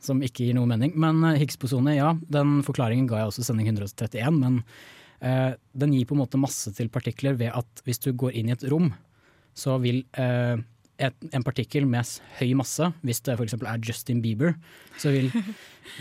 [0.00, 0.94] som ikke gir noe mening.
[0.96, 4.38] Men eh, Higgs-bosonet, ja, den forklaringen ga jeg også sending 131.
[4.40, 4.60] Men
[5.20, 8.48] eh, den gir på en måte masse til partikler ved at hvis du går inn
[8.48, 8.92] i et rom,
[9.54, 10.56] så vil eh,
[11.02, 12.06] et, en partikkel med
[12.38, 13.56] høy masse, hvis det f.eks.
[13.58, 14.54] er Justin Bieber,
[15.00, 15.30] så vil,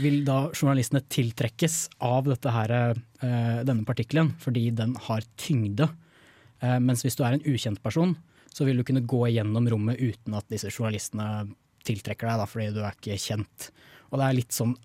[0.04, 5.90] vil da journalistene tiltrekkes av her, eh, denne partikkelen, fordi den har tyngde.
[6.62, 8.16] Eh, mens hvis du er en ukjent person,
[8.54, 11.48] så vil du kunne gå gjennom rommet uten at disse journalistene
[11.88, 13.70] tiltrekker deg, da, fordi du er ikke kjent.
[14.12, 14.76] Og det er litt sånn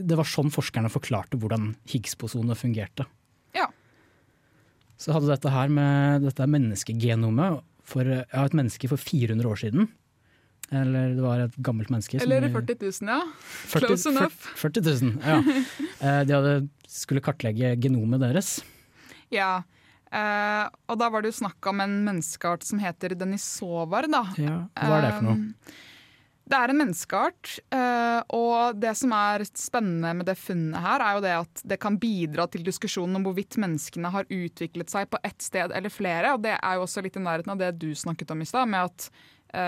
[0.00, 3.04] Det var sånn forskerne forklarte hvordan Higgs-posonet fungerte.
[3.52, 3.66] Ja.
[4.96, 9.90] Så hadde dette her med dette menneskegenomet for ja, et menneske for 400 år siden.
[10.70, 12.20] Eller det var et gammelt menneske.
[12.22, 13.20] Eller 40 000, ja.
[13.74, 14.48] 40 Close enough.
[14.62, 15.40] 40 000, ja.
[16.00, 16.54] Eh, De hadde,
[16.88, 18.54] skulle kartlegge genomet deres.
[19.34, 19.58] Ja.
[20.10, 24.24] Eh, og da var det jo snakk om en menneskeart som heter denisovar, da.
[24.40, 25.38] Ja, hva er det for noe?
[25.38, 25.86] Um,
[26.50, 31.14] Det er en menneskeart, uh, og det som er spennende med det funnet her, er
[31.14, 35.20] jo det at det kan bidra til diskusjonen om hvorvidt menneskene har utviklet seg på
[35.22, 36.34] ett sted eller flere.
[36.34, 38.66] Og det er jo også litt i nærheten av det du snakket om i stad,
[38.66, 39.06] med at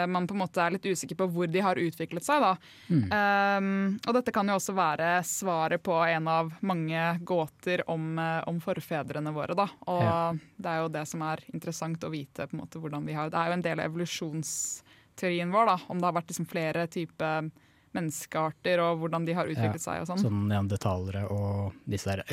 [0.06, 2.40] man på en måte er litt usikker på hvor de har utviklet seg.
[2.44, 2.52] Da.
[2.88, 8.42] Um, og dette kan jo også være svaret på en av mange gåter om, eh,
[8.46, 9.54] om forfedrene våre.
[9.58, 9.66] Da.
[9.86, 10.32] Og Ja.
[10.58, 12.46] det er jo det som er interessant å vite.
[12.46, 15.76] på en måte hvordan vi har Det er jo en del av evolusjonsteorien vår, da,
[15.88, 17.50] om det har vært liksom flere typer
[17.96, 20.22] menneskearter og hvordan de har utviklet seg og sånn.
[20.22, 22.24] Sånn neandertalere og disse der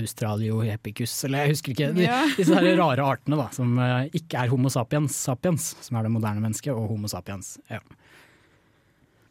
[0.00, 1.92] australiohepicus, eller jeg husker ikke.
[1.96, 2.22] De, Ja.
[2.38, 6.14] Disse her rare artene da, som eh, ikke er homo sapiens sapiens, som er det
[6.14, 7.58] moderne mennesket, og homo sapiens.
[7.70, 7.80] Ja.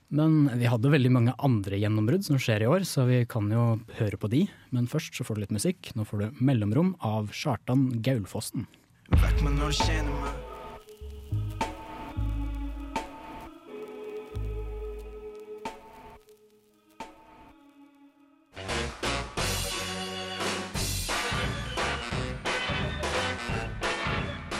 [0.09, 3.65] Men vi hadde veldig mange andre gjennombrudd som skjer i år, så vi kan jo
[3.99, 4.47] høre på de.
[4.73, 5.91] Men først så får du litt musikk.
[5.93, 8.65] Nå får du 'Mellomrom' av Kjartan Gaulfossen.
[9.13, 10.48] Vet meg når du kjenner meg.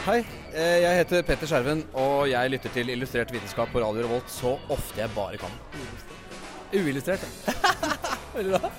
[0.09, 0.23] Hei,
[0.57, 4.55] eh, jeg heter Petter Skjerven, og jeg lytter til Illustrert vitenskap på Radio Revolt så
[4.73, 5.51] ofte jeg bare kan.
[6.73, 7.21] Uillustrert.
[8.33, 8.71] Veldig bra.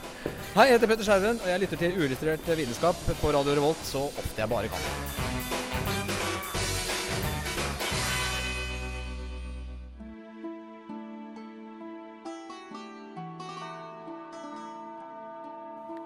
[0.56, 4.02] Hei, jeg heter Petter Skjerven, og jeg lytter til Uillustrert vitenskap på Radio Revolt så
[4.10, 4.82] ofte jeg bare kan.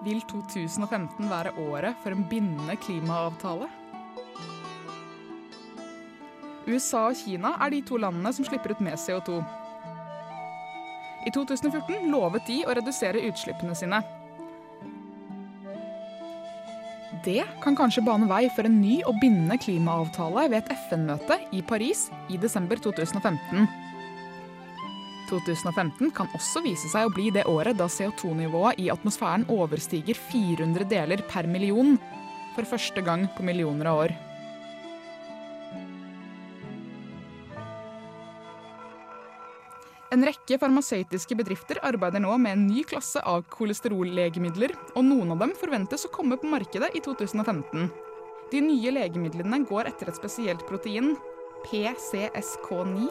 [0.05, 3.71] Vil 2015 være året for en bindende klimaavtale?
[6.65, 9.39] USA og Kina er de to landene som slipper ut mest CO2.
[11.25, 14.01] I 2014 lovet de å redusere utslippene sine.
[17.25, 21.63] Det kan kanskje bane vei for en ny og bindende klimaavtale ved et FN-møte i
[21.65, 23.65] Paris i desember 2015.
[25.29, 30.85] 2015 kan også vise seg å bli det året da CO2-nivået i atmosfæren overstiger 400
[30.91, 31.95] deler per million
[32.53, 34.15] for første gang på millioner av år.
[40.15, 45.41] En rekke farmasøytiske bedrifter arbeider nå med en ny klasse av kolesterollegemidler, og noen av
[45.41, 47.89] dem forventes å komme på markedet i 2015.
[48.53, 51.17] De nye legemidlene går etter et spesielt protein,
[51.65, 53.09] PCSK9,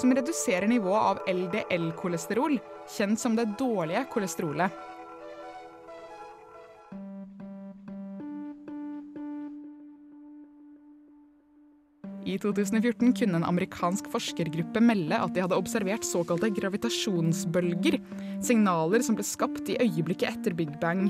[0.00, 2.58] som reduserer nivået av LDL-kolesterol,
[2.96, 4.74] kjent som det dårlige kolesterolet.
[12.30, 17.96] I 2014 kunne en amerikansk forskergruppe melde at de hadde observert såkalte gravitasjonsbølger,
[18.44, 21.08] signaler som ble skapt i øyeblikket etter Big Bang.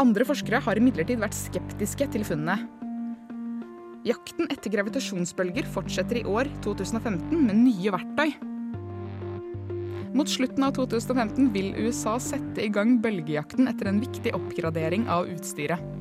[0.00, 2.66] Andre forskere har imidlertid vært skeptiske til funnet.
[4.08, 8.36] Jakten etter gravitasjonsbølger fortsetter i år, 2015, med nye verktøy.
[10.16, 15.28] Mot slutten av 2015 vil USA sette i gang bølgejakten etter en viktig oppgradering av
[15.30, 15.99] utstyret.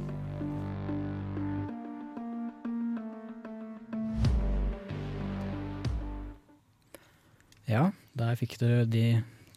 [8.19, 9.05] Der fikk du de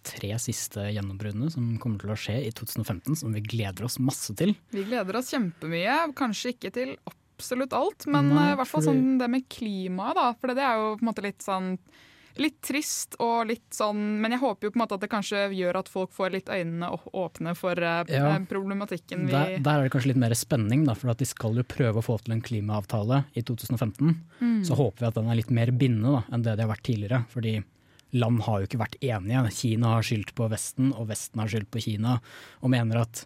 [0.02, 4.34] tre siste gjennombruddene som kommer til å skje i 2015, som vi gleder oss masse
[4.38, 4.54] til.
[4.74, 5.98] Vi gleder oss kjempemye.
[6.18, 10.32] Kanskje ikke til absolutt alt, men eh, i hvert fall sånn det med klimaet, da.
[10.40, 11.76] For det er jo på en måte litt sånn
[12.40, 15.40] Litt trist og litt sånn Men jeg håper jo på en måte at det kanskje
[15.52, 18.30] gjør at folk får litt øynene åpne for eh, Ja.
[18.38, 21.60] eh, problematikken vi Der, der er det kanskje litt mer spenning, da, for de skal
[21.60, 24.14] jo prøve å få til en klimaavtale i 2015.
[24.40, 24.62] Mm.
[24.64, 26.86] Så håper vi at den er litt mer bindende da, enn det de har vært
[26.88, 27.20] tidligere.
[27.34, 27.52] Fordi
[28.12, 29.44] land har jo ikke vært enige.
[29.56, 32.18] Kina har skyldt på Vesten, og Vesten har skyldt på Kina.
[32.60, 33.24] Og mener at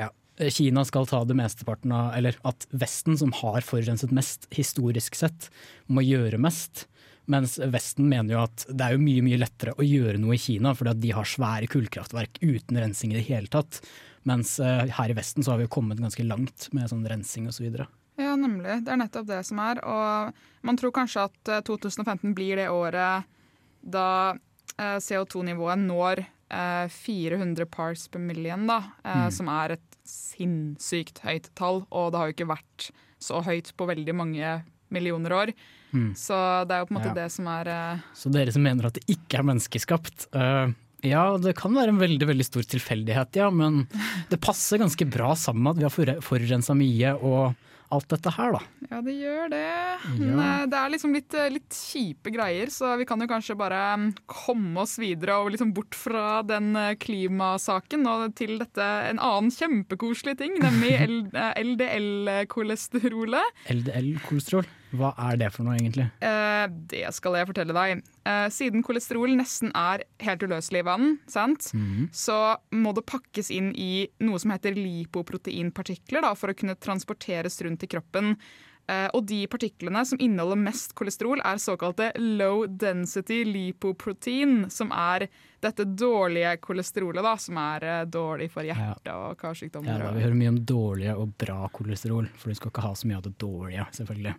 [0.00, 0.10] ja,
[0.52, 5.48] Kina skal ta det mesteparten av Eller at Vesten, som har forurenset mest historisk sett,
[5.88, 6.86] må gjøre mest.
[7.26, 10.42] Mens Vesten mener jo at det er jo mye mye lettere å gjøre noe i
[10.42, 13.80] Kina, fordi at de har svære kullkraftverk uten rensing i det hele tatt.
[14.26, 17.48] Mens eh, her i Vesten så har vi jo kommet ganske langt med sånn rensing
[17.50, 17.66] osv.
[18.16, 18.80] Ja, nemlig.
[18.86, 19.80] Det er nettopp det som er.
[19.86, 23.26] Og man tror kanskje at eh, 2015 blir det året
[23.86, 24.34] da
[24.78, 29.32] eh, CO2-nivået når eh, 400 parts per million, da, eh, Mm.
[29.32, 31.84] som er et sinnssykt høyt tall.
[31.90, 32.90] Og det har jo ikke vært
[33.22, 34.62] så høyt på veldig mange
[34.94, 35.52] millioner år.
[35.94, 36.12] Mm.
[36.18, 36.36] Så
[36.68, 37.14] det er jo på en måte Ja.
[37.24, 40.72] det som er eh, Så dere som mener at det ikke er menneskeskapt Uh,
[41.04, 43.86] Ja, det kan være en veldig veldig stor tilfeldighet, ja, men
[44.30, 47.54] det passer ganske bra sammen med at vi har for- forurensa mye og
[47.94, 48.60] alt dette her, da.
[48.90, 49.62] Ja, det gjør det.
[50.18, 50.34] Ja.
[50.34, 53.80] eh, det er liksom litt, eh, litt kjipe greier, så vi kan jo kanskje bare
[54.00, 59.20] mm, komme oss videre og liksom bort fra den eh, klimasaken og til dette en
[59.22, 60.92] annen kjempekoselig ting, nemlig
[61.66, 63.46] LDL-kolesterolet.
[63.72, 64.66] LDL-kolesterol,
[64.98, 66.08] hva er det for noe egentlig?
[66.24, 68.02] Eh, det skal jeg fortelle deg.
[68.26, 71.70] Eh, siden kolesterol nesten er helt uløselig i vann, sant?
[71.74, 72.08] Mhm.
[72.12, 77.60] så må det pakkes inn i noe som heter lipoproteinpartikler da, for å kunne transporteres
[77.64, 78.36] rundt i kroppen.
[78.88, 85.26] Eh, og de partiklene som inneholder mest kolesterol, er såkalte low density lipoprotein, som er
[85.64, 89.98] dette dårlige kolesterolet, da, som er dårlig for hjerte og Ja, karsykdommer.
[89.98, 93.08] da, vi hører mye om dårlige og bra kolesterol, for du skal ikke ha så
[93.10, 94.36] mye av det dårlige, selvfølgelig.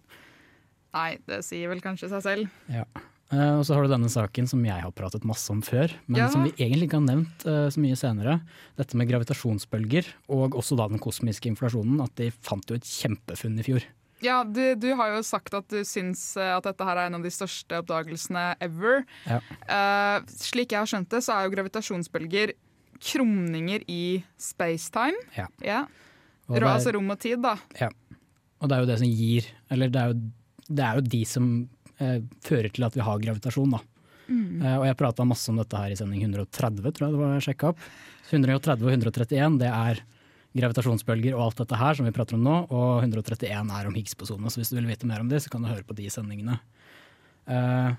[0.93, 2.49] Nei, det sier vel kanskje seg selv.
[2.71, 2.85] Ja.
[3.29, 6.21] Eh, og så har du denne saken som jeg har pratet masse om før, men
[6.21, 6.29] Ja.
[6.31, 8.37] som vi egentlig ikke har nevnt eh, så mye senere.
[8.77, 11.99] Dette med gravitasjonsbølger, og også da den kosmiske inflasjonen.
[12.01, 13.83] At de fant jo et kjempefunn i fjor.
[14.23, 17.19] Ja, du, du har jo sagt at du syns eh, at dette her er en
[17.19, 19.03] av de største oppdagelsene ever.
[19.27, 19.41] Ja.
[19.69, 22.55] Uh, slik jeg har skjønt det, så er jo gravitasjonsbølger
[23.03, 25.19] krumninger i spacetime.
[25.37, 25.45] Ja.
[25.61, 25.83] Ja.
[26.49, 27.57] Er- Altså rom og tid, da.
[27.79, 27.89] Ja.
[28.61, 30.21] Og det er jo det som gir Eller det er jo,
[30.67, 31.47] det er jo de som
[31.99, 33.81] eh, fører til at vi har gravitasjon, da.
[34.27, 34.61] Mm.
[34.61, 37.43] Eh, og jeg prata masse om dette her i sending 130, tror jeg det var
[37.43, 37.83] sjekka opp.
[38.27, 40.01] 130 og 131 det er
[40.57, 44.51] gravitasjonsbølger og alt dette her som vi prater om nå, og 131 er om Higgs-bosonene.
[44.51, 46.59] Så hvis du vil vite mer om det, så kan du høre på de sendingene.
[47.47, 47.95] Eh,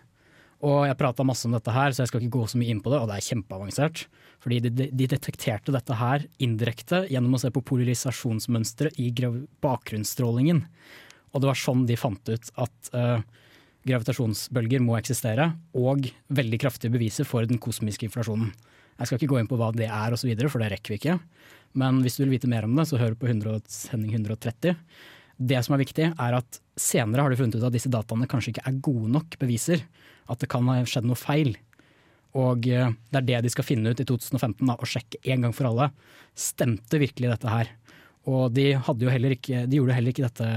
[0.68, 2.80] og jeg prata masse om dette her, så jeg skal ikke gå så mye inn
[2.82, 4.06] på det, og det er kjempeavansert.
[4.42, 9.12] Fordi de, de detekterte dette her indirekte gjennom å se på polarisasjonsmønsteret i
[9.62, 10.64] bakgrunnsstrålingen.
[11.32, 13.20] Og det var sånn de fant ut at uh,
[13.88, 18.50] gravitasjonsbølger må eksistere, og veldig kraftige beviser for den kosmiske inflasjonen.
[18.98, 21.18] Jeg skal ikke gå inn på hva det er osv., for det rekker vi ikke.
[21.78, 24.74] Men hvis du vil vite mer om det, så hør på 100, sending 130.
[25.38, 28.56] Det som er viktig, er at senere har de funnet ut at disse dataene kanskje
[28.56, 29.84] ikke er gode nok beviser.
[30.26, 31.54] At det kan ha skjedd noe feil.
[32.38, 35.46] Og eh, det er det de skal finne ut i 2015, da, og sjekke en
[35.46, 35.92] gang for alle.
[36.38, 37.70] Stemte virkelig dette her?
[38.28, 40.48] Og de, jo ikke, de gjorde heller ikke dette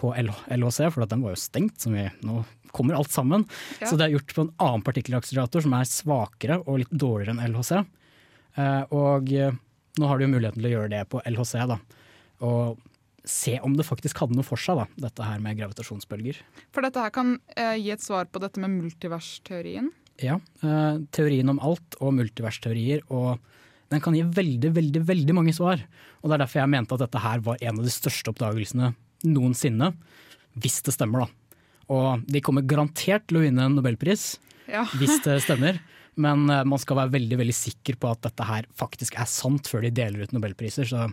[0.00, 1.78] på LHC, for den var jo stengt.
[1.82, 2.42] Som vi, nå
[2.74, 3.46] kommer alt sammen.
[3.80, 3.90] Ja.
[3.90, 7.54] Så det er gjort på en annen partikkelakselerator som er svakere og litt dårligere enn
[7.54, 7.80] LHC.
[8.60, 9.58] Eh, og eh,
[10.00, 11.80] nå har du jo muligheten til å gjøre det på LHC, da.
[12.46, 12.78] Og
[13.28, 16.40] se om det faktisk hadde noe for seg, da, dette her med gravitasjonsbølger.
[16.74, 19.90] For dette her kan eh, gi et svar på dette med multiversteorien.
[20.20, 23.40] Ja, eh, teorien om alt og multiversteorier, og
[23.90, 25.82] den kan gi veldig, veldig, veldig mange svar.
[26.20, 28.92] Og det er derfor jeg mente at dette her var en av de største oppdagelsene
[29.26, 29.92] noensinne,
[30.60, 31.56] hvis det stemmer, da.
[31.90, 34.38] Og de kommer garantert til å vinne en nobelpris,
[34.70, 34.84] Ja.
[34.98, 35.80] hvis det stemmer.
[36.20, 39.66] Men eh, man skal være veldig veldig sikker på at dette her faktisk er sant
[39.70, 40.84] før de deler ut nobelpriser.
[40.90, 41.06] Så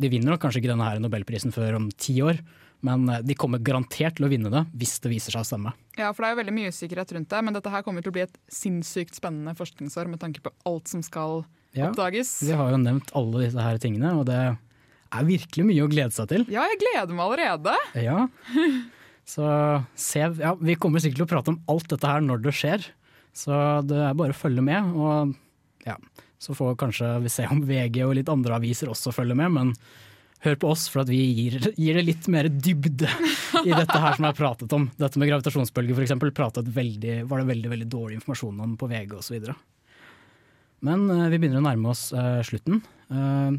[0.00, 2.38] de vinner nok kanskje ikke denne her nobelprisen før om ti år,
[2.86, 5.72] men eh, de kommer garantert til å vinne det hvis det viser seg å stemme.
[5.98, 8.12] Ja, for det er jo veldig mye usikkerhet rundt det, men dette her kommer til
[8.12, 11.44] å bli et sinnssykt spennende forskningsår med tanke på alt som skal
[11.76, 11.90] Ja.
[11.90, 12.38] oppdages.
[12.46, 14.40] Vi har jo nevnt alle disse her tingene, og det
[15.16, 16.46] er virkelig mye å glede seg til.
[16.52, 17.74] Ja, jeg gleder meg allerede.
[17.98, 18.26] Ja.
[19.26, 19.46] Så
[19.98, 22.84] se, ja, vi kommer sikkert til å prate om alt dette her når det skjer.
[23.36, 23.52] Så
[23.84, 25.34] det er bare å følge med, og
[25.86, 25.96] ja,
[26.40, 29.74] så får kanskje vi se om VG og litt andre aviser også følger med, men
[30.46, 33.08] hør på oss for at vi gir, gir det litt mer dybde
[33.64, 34.88] i dette her som har pratet om.
[35.00, 39.48] Dette med gravitasjonsbølger eksempel, veldig, var det veldig, veldig dårlig informasjon om på VG osv.
[40.86, 42.82] Men uh, vi begynner å nærme oss uh, slutten.
[43.10, 43.56] Eh,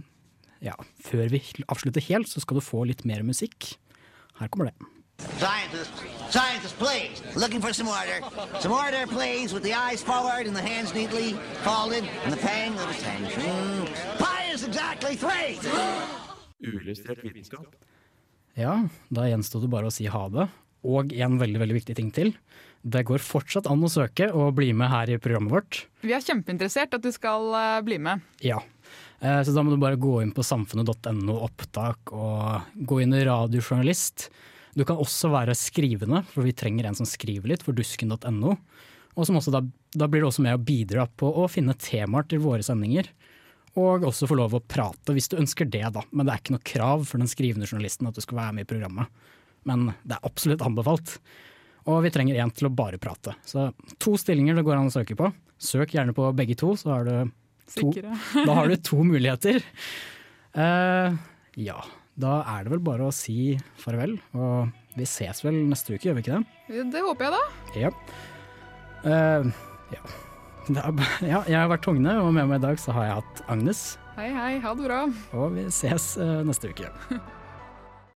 [0.63, 3.75] ja, før vi avslutter helt, så skal du få litt mer musikk.
[4.39, 4.93] Her kommer det.
[5.41, 8.21] Scientists, scientists, please, looking for some order.
[8.61, 11.33] Some order, please, with the eyes forward and the hands neatly
[11.65, 13.87] folded and the pang of attention.
[14.19, 15.57] Pi is exactly three.
[16.61, 17.65] Uillustrert vitenskap.
[18.57, 20.47] Ja, da gjenstod det bare å si ha det.
[20.87, 22.31] Og en veldig veldig viktig ting til.
[22.85, 25.81] Det går fortsatt an å søke og bli med her i programmet vårt.
[26.05, 28.21] Vi er kjempeinteressert at du skal eh, bli med.
[28.45, 28.61] Ja.
[29.19, 33.25] Eh, Så da må du bare gå inn på samfunnet.no opptak og gå inn i
[33.25, 34.29] radiojournalist.
[34.77, 38.57] Du kan også være skrivende, for vi trenger en som skriver litt for dusken.no.
[39.17, 39.61] Og da,
[39.97, 43.09] da blir du også med å bidra på å finne temaer til våre sendinger.
[43.77, 46.03] Og også få lov å prate hvis du ønsker det, da.
[46.11, 48.67] Men det er ikke noe krav for den skrivende journalisten at du skal være med
[48.67, 49.09] i programmet.
[49.65, 51.17] Men det er absolutt anbefalt.
[51.89, 53.33] Og vi trenger en til å bare prate.
[53.47, 53.71] Så
[54.03, 55.31] to stillinger det går an å søke på.
[55.57, 57.31] Søk gjerne på begge to, så har du
[57.75, 57.91] to,
[58.47, 59.61] da har du to muligheter.
[60.57, 61.17] Uh,
[61.59, 61.77] ja,
[62.17, 64.17] da er det vel bare å si farvel.
[64.37, 66.85] Og vi ses vel neste uke, gjør vi ikke det?
[66.93, 67.83] Det håper jeg, da.
[67.83, 67.93] Ja.
[69.05, 69.51] Uh,
[69.93, 70.03] ja.
[70.67, 71.41] Er, ja.
[71.47, 73.87] Jeg har vært Togne, og med meg i dag så har jeg hatt Agnes.
[74.17, 74.53] Hei, hei.
[74.63, 75.03] Ha det bra.
[75.37, 76.91] Og vi ses uh, neste uke.